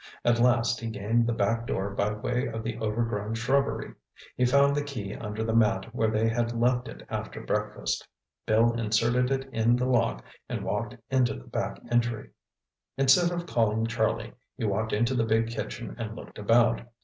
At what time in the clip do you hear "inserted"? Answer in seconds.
8.73-9.29